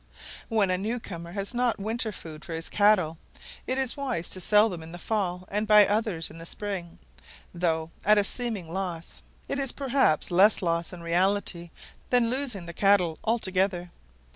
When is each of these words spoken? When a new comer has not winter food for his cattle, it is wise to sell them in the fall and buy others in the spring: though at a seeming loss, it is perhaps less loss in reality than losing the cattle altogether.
When 0.49 0.71
a 0.71 0.79
new 0.79 0.99
comer 0.99 1.31
has 1.33 1.53
not 1.53 1.77
winter 1.79 2.11
food 2.11 2.43
for 2.43 2.55
his 2.55 2.69
cattle, 2.69 3.19
it 3.67 3.77
is 3.77 3.95
wise 3.95 4.31
to 4.31 4.41
sell 4.41 4.67
them 4.67 4.81
in 4.81 4.93
the 4.93 4.97
fall 4.97 5.47
and 5.47 5.67
buy 5.67 5.85
others 5.85 6.31
in 6.31 6.39
the 6.39 6.45
spring: 6.47 6.97
though 7.53 7.91
at 8.03 8.17
a 8.17 8.23
seeming 8.23 8.73
loss, 8.73 9.21
it 9.47 9.59
is 9.59 9.71
perhaps 9.71 10.31
less 10.31 10.63
loss 10.63 10.91
in 10.91 11.03
reality 11.03 11.69
than 12.09 12.31
losing 12.31 12.65
the 12.65 12.73
cattle 12.73 13.19
altogether. 13.23 13.91